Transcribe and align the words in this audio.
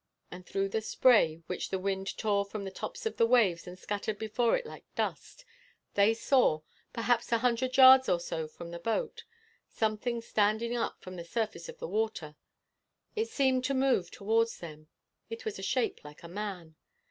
And 0.31 0.47
through 0.47 0.69
the 0.69 0.81
spray 0.81 1.43
which 1.45 1.69
the 1.69 1.77
wind 1.77 2.17
tore 2.17 2.43
from 2.43 2.63
the 2.63 2.71
tops 2.71 3.05
of 3.05 3.17
the 3.17 3.25
waves 3.27 3.67
and 3.67 3.77
scattered 3.77 4.17
before 4.17 4.57
it 4.57 4.65
like 4.65 4.83
dust, 4.95 5.45
they 5.93 6.15
saw, 6.15 6.61
perhaps 6.91 7.31
a 7.31 7.37
hundred 7.37 7.77
yards 7.77 8.09
or 8.09 8.19
so 8.19 8.47
from 8.47 8.71
the 8.71 8.79
boat, 8.79 9.25
something 9.69 10.19
standing 10.19 10.75
up 10.75 10.99
from 11.01 11.17
the 11.17 11.23
surface 11.23 11.69
of 11.69 11.77
the 11.77 11.87
water. 11.87 12.35
It 13.15 13.29
seemed 13.29 13.63
to 13.65 13.75
move 13.75 14.09
towards 14.09 14.57
them. 14.57 14.87
It 15.29 15.45
was 15.45 15.59
a 15.59 15.61
shape 15.61 16.03
like 16.03 16.23
a 16.23 16.27
man. 16.27 16.77